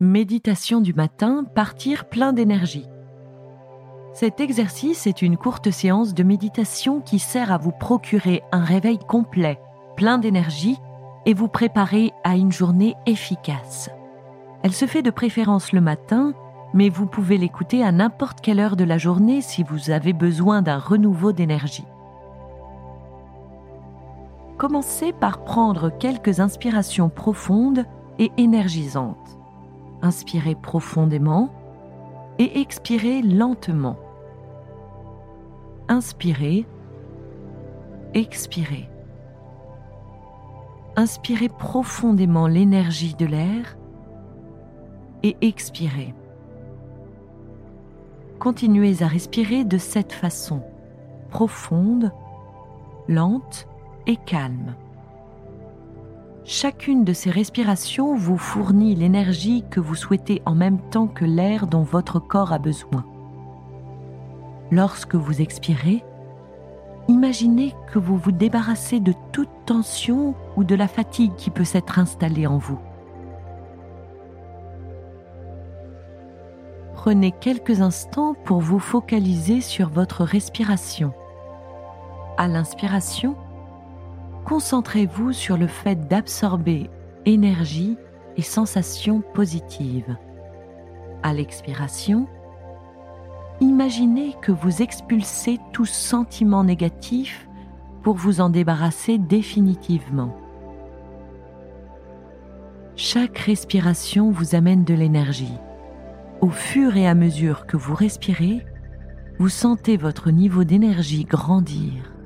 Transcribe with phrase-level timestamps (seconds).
[0.00, 2.86] Méditation du matin, partir plein d'énergie.
[4.12, 8.98] Cet exercice est une courte séance de méditation qui sert à vous procurer un réveil
[8.98, 9.58] complet,
[9.96, 10.76] plein d'énergie
[11.26, 13.90] et vous préparer à une journée efficace.
[14.62, 16.32] Elle se fait de préférence le matin,
[16.74, 20.62] mais vous pouvez l'écouter à n'importe quelle heure de la journée si vous avez besoin
[20.62, 21.86] d'un renouveau d'énergie.
[24.58, 27.84] Commencez par prendre quelques inspirations profondes
[28.20, 29.37] et énergisantes.
[30.02, 31.50] Inspirez profondément
[32.38, 33.96] et expirez lentement.
[35.88, 36.66] Inspirez,
[38.14, 38.88] expirez.
[40.96, 43.76] Inspirez profondément l'énergie de l'air
[45.22, 46.14] et expirez.
[48.38, 50.62] Continuez à respirer de cette façon,
[51.30, 52.12] profonde,
[53.08, 53.66] lente
[54.06, 54.74] et calme.
[56.50, 61.66] Chacune de ces respirations vous fournit l'énergie que vous souhaitez en même temps que l'air
[61.66, 63.04] dont votre corps a besoin.
[64.70, 66.02] Lorsque vous expirez,
[67.06, 71.98] imaginez que vous vous débarrassez de toute tension ou de la fatigue qui peut s'être
[71.98, 72.78] installée en vous.
[76.94, 81.12] Prenez quelques instants pour vous focaliser sur votre respiration.
[82.38, 83.36] À l'inspiration,
[84.44, 86.90] concentrez-vous sur le fait d'absorber
[87.26, 87.96] énergie
[88.36, 90.16] et sensations positives.
[91.22, 92.28] À l'expiration,
[93.60, 97.48] imaginez que vous expulsez tout sentiment négatif
[98.02, 100.36] pour vous en débarrasser définitivement.
[102.96, 105.58] Chaque respiration vous amène de l'énergie.
[106.40, 108.64] Au fur et à mesure que vous respirez,
[109.38, 112.17] vous sentez votre niveau d'énergie grandir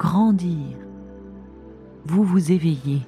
[0.00, 0.78] grandir.
[2.06, 3.06] Vous vous éveillez,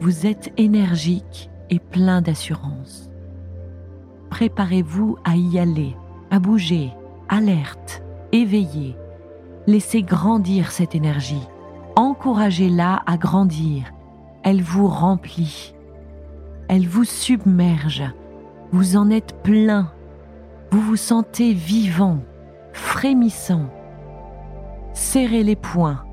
[0.00, 3.08] vous êtes énergique et plein d'assurance.
[4.28, 5.96] Préparez-vous à y aller,
[6.32, 6.90] à bouger,
[7.28, 8.02] alerte,
[8.32, 8.96] éveillé.
[9.68, 11.46] Laissez grandir cette énergie.
[11.94, 13.92] Encouragez-la à grandir.
[14.42, 15.72] Elle vous remplit.
[16.68, 18.02] Elle vous submerge.
[18.72, 19.92] Vous en êtes plein.
[20.72, 22.18] Vous vous sentez vivant,
[22.72, 23.66] frémissant.
[24.94, 26.07] Serrez les poings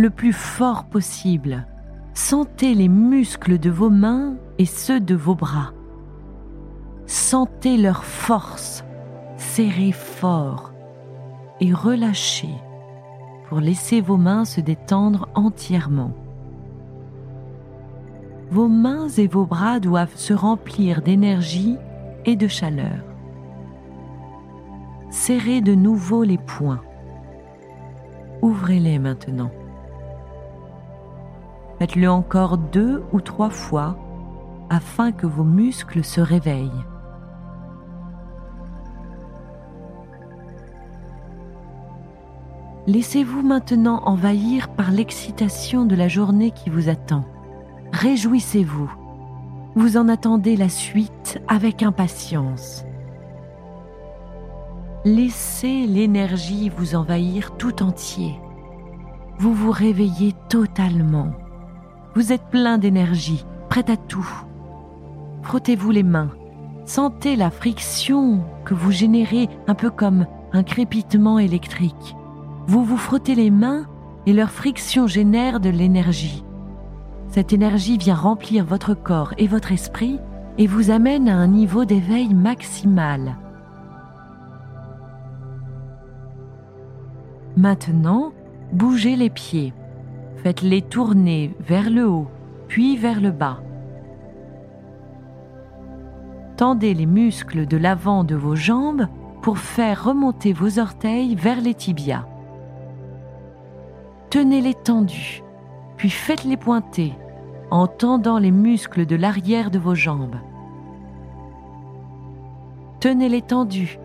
[0.00, 1.66] le plus fort possible.
[2.14, 5.72] Sentez les muscles de vos mains et ceux de vos bras.
[7.06, 8.84] Sentez leur force.
[9.36, 10.72] Serrez fort
[11.60, 12.54] et relâchez
[13.48, 16.12] pour laisser vos mains se détendre entièrement.
[18.50, 21.76] Vos mains et vos bras doivent se remplir d'énergie
[22.24, 23.04] et de chaleur.
[25.10, 26.82] Serrez de nouveau les poings.
[28.42, 29.50] Ouvrez-les maintenant.
[31.80, 33.96] Faites-le encore deux ou trois fois
[34.68, 36.84] afin que vos muscles se réveillent.
[42.86, 47.24] Laissez-vous maintenant envahir par l'excitation de la journée qui vous attend.
[47.92, 48.92] Réjouissez-vous.
[49.74, 52.84] Vous en attendez la suite avec impatience.
[55.06, 58.38] Laissez l'énergie vous envahir tout entier.
[59.38, 61.32] Vous vous réveillez totalement.
[62.14, 64.28] Vous êtes plein d'énergie, prêt à tout.
[65.42, 66.30] Frottez-vous les mains.
[66.84, 72.16] Sentez la friction que vous générez un peu comme un crépitement électrique.
[72.66, 73.86] Vous vous frottez les mains
[74.26, 76.44] et leur friction génère de l'énergie.
[77.28, 80.18] Cette énergie vient remplir votre corps et votre esprit
[80.58, 83.36] et vous amène à un niveau d'éveil maximal.
[87.56, 88.32] Maintenant,
[88.72, 89.72] bougez les pieds.
[90.42, 92.26] Faites-les tourner vers le haut,
[92.66, 93.60] puis vers le bas.
[96.56, 99.06] Tendez les muscles de l'avant de vos jambes
[99.42, 102.26] pour faire remonter vos orteils vers les tibias.
[104.30, 105.42] Tenez-les tendus,
[105.98, 107.12] puis faites-les pointer
[107.70, 110.36] en tendant les muscles de l'arrière de vos jambes.
[113.00, 113.98] Tenez-les tendus,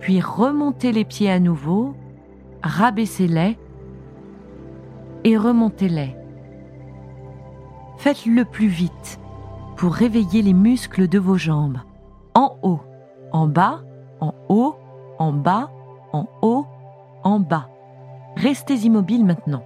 [0.00, 1.94] puis remontez les pieds à nouveau,
[2.62, 3.58] rabaissez-les
[5.24, 6.16] et remontez-les.
[7.98, 9.20] Faites-le plus vite
[9.76, 11.78] pour réveiller les muscles de vos jambes.
[12.34, 12.80] En haut,
[13.32, 13.80] en bas,
[14.20, 14.76] en haut,
[15.18, 15.70] en bas,
[16.12, 16.66] en haut,
[17.22, 17.68] en bas.
[18.36, 19.64] Restez immobile maintenant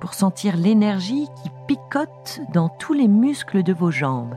[0.00, 4.36] pour sentir l'énergie qui picote dans tous les muscles de vos jambes.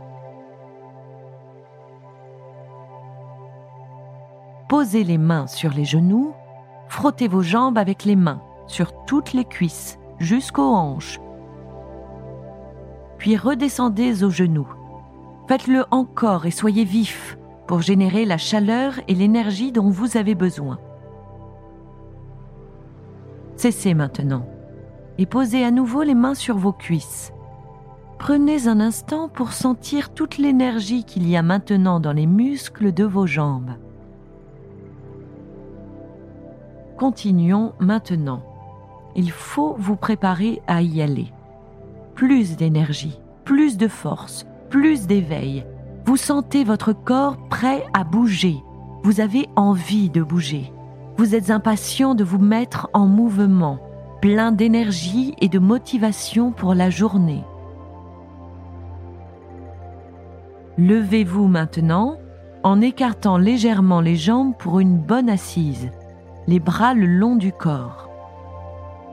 [4.70, 6.34] Posez les mains sur les genoux,
[6.88, 11.20] frottez vos jambes avec les mains sur toutes les cuisses jusqu'aux hanches.
[13.18, 14.68] Puis redescendez aux genoux.
[15.48, 17.38] Faites-le encore et soyez vif
[17.68, 20.80] pour générer la chaleur et l'énergie dont vous avez besoin.
[23.56, 24.46] Cessez maintenant
[25.18, 27.34] et posez à nouveau les mains sur vos cuisses.
[28.20, 33.04] Prenez un instant pour sentir toute l'énergie qu'il y a maintenant dans les muscles de
[33.04, 33.72] vos jambes.
[36.98, 38.42] Continuons maintenant.
[39.16, 41.32] Il faut vous préparer à y aller.
[42.16, 45.66] Plus d'énergie, plus de force, plus d'éveil.
[46.06, 48.58] Vous sentez votre corps prêt à bouger.
[49.04, 50.72] Vous avez envie de bouger.
[51.18, 53.80] Vous êtes impatient de vous mettre en mouvement,
[54.22, 57.44] plein d'énergie et de motivation pour la journée.
[60.78, 62.18] Levez-vous maintenant
[62.64, 65.90] en écartant légèrement les jambes pour une bonne assise,
[66.48, 68.07] les bras le long du corps.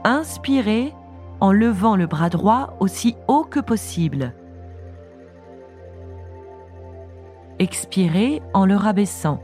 [0.07, 0.93] Inspirez
[1.41, 4.35] en levant le bras droit aussi haut que possible.
[7.59, 9.43] Expirez en le rabaissant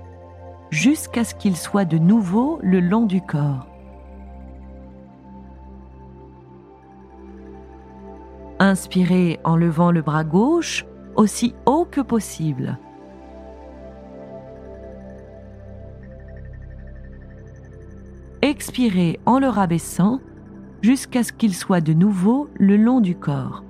[0.69, 3.67] jusqu'à ce qu'il soit de nouveau le long du corps.
[8.59, 10.85] Inspirez en levant le bras gauche
[11.17, 12.77] aussi haut que possible.
[18.43, 20.21] Expirez en le rabaissant
[20.83, 23.65] jusqu'à ce qu'il soit de nouveau le long du corps.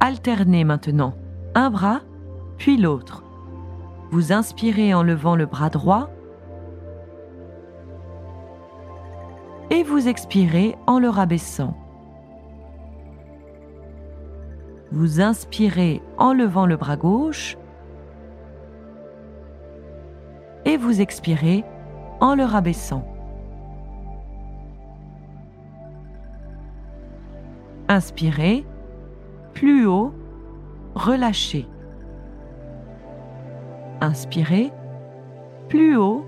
[0.00, 1.14] Alternez maintenant
[1.54, 2.00] un bras
[2.58, 3.24] puis l'autre.
[4.10, 6.10] Vous inspirez en levant le bras droit
[9.70, 11.76] et vous expirez en le rabaissant.
[14.92, 17.56] Vous inspirez en levant le bras gauche
[20.64, 21.64] et vous expirez
[22.20, 23.04] en le rabaissant.
[27.88, 28.64] Inspirez,
[29.52, 30.12] plus haut,
[30.94, 31.66] relâchez.
[34.00, 34.70] Inspirez,
[35.68, 36.24] plus haut,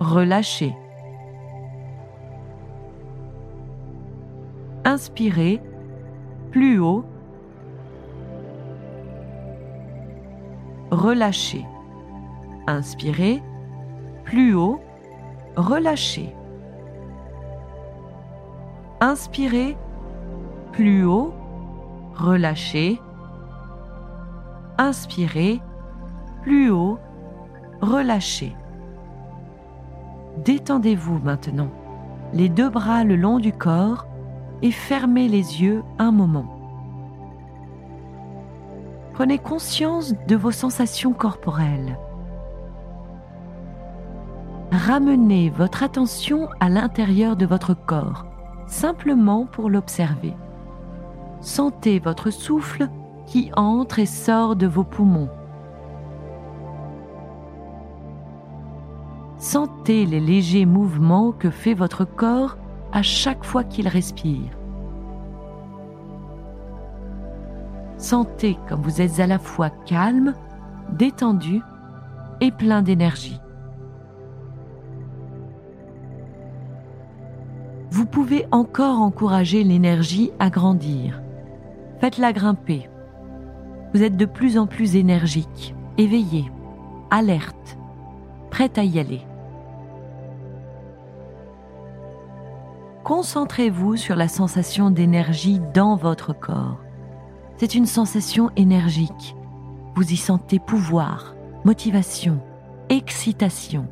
[0.00, 0.74] relâchez.
[4.84, 5.60] Inspirez,
[6.50, 7.04] plus haut,
[10.90, 11.64] relâchez.
[12.66, 13.42] Inspirez,
[14.24, 14.80] plus haut,
[15.56, 16.34] relâchez.
[19.00, 19.76] Inspirez,
[20.72, 21.34] plus haut,
[22.14, 23.00] relâchez.
[24.78, 25.60] Inspirez,
[26.42, 26.98] plus haut,
[27.80, 28.54] relâchez.
[30.44, 31.70] Détendez-vous maintenant,
[32.32, 34.06] les deux bras le long du corps
[34.62, 36.46] et fermez les yeux un moment.
[39.14, 41.98] Prenez conscience de vos sensations corporelles.
[44.76, 48.26] Ramenez votre attention à l'intérieur de votre corps,
[48.66, 50.34] simplement pour l'observer.
[51.40, 52.90] Sentez votre souffle
[53.24, 55.30] qui entre et sort de vos poumons.
[59.38, 62.58] Sentez les légers mouvements que fait votre corps
[62.92, 64.50] à chaque fois qu'il respire.
[67.96, 70.34] Sentez comme vous êtes à la fois calme,
[70.92, 71.62] détendu
[72.42, 73.40] et plein d'énergie.
[78.06, 81.20] Vous pouvez encore encourager l'énergie à grandir.
[82.00, 82.88] Faites-la grimper.
[83.92, 86.44] Vous êtes de plus en plus énergique, éveillé,
[87.10, 87.76] alerte,
[88.48, 89.22] prête à y aller.
[93.02, 96.78] Concentrez-vous sur la sensation d'énergie dans votre corps.
[97.56, 99.34] C'est une sensation énergique.
[99.96, 101.34] Vous y sentez pouvoir,
[101.64, 102.38] motivation,
[102.88, 103.88] excitation.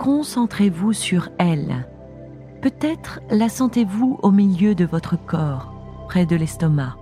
[0.00, 1.86] Concentrez-vous sur elle.
[2.62, 5.74] Peut-être la sentez-vous au milieu de votre corps,
[6.08, 6.96] près de l'estomac.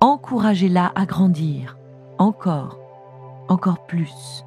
[0.00, 1.76] Encouragez-la à grandir,
[2.16, 2.78] encore,
[3.50, 4.46] encore plus.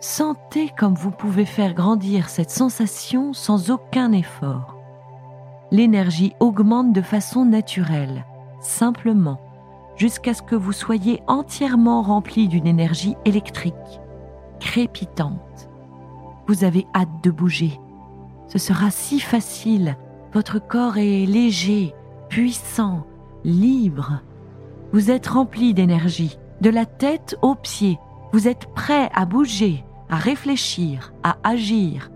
[0.00, 4.76] Sentez comme vous pouvez faire grandir cette sensation sans aucun effort.
[5.70, 8.26] L'énergie augmente de façon naturelle,
[8.60, 9.40] simplement,
[9.96, 13.74] jusqu'à ce que vous soyez entièrement rempli d'une énergie électrique,
[14.60, 15.70] crépitante.
[16.46, 17.80] Vous avez hâte de bouger.
[18.48, 19.96] Ce sera si facile.
[20.32, 21.94] Votre corps est léger,
[22.28, 23.06] puissant,
[23.44, 24.20] libre.
[24.92, 27.98] Vous êtes rempli d'énergie, de la tête aux pieds.
[28.32, 32.10] Vous êtes prêt à bouger, à réfléchir, à agir,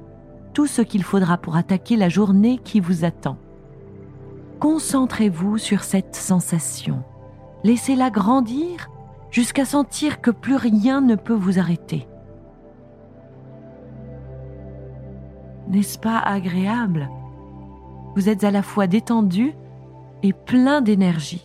[0.55, 3.37] tout ce qu'il faudra pour attaquer la journée qui vous attend.
[4.61, 7.03] Concentrez-vous sur cette sensation.
[7.67, 8.93] Laissez-la grandir
[9.29, 12.07] jusqu'à sentir que plus rien ne peut vous arrêter.
[15.67, 17.11] N'est-ce pas agréable?
[18.15, 19.53] Vous êtes à la fois détendu
[20.23, 21.45] et plein d'énergie.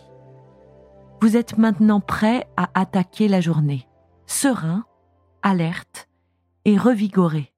[1.20, 3.88] Vous êtes maintenant prêt à attaquer la journée,
[4.26, 4.84] serein,
[5.42, 6.08] alerte
[6.64, 7.51] et revigoré.